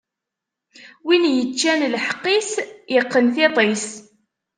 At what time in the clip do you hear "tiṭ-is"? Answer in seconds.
3.35-3.85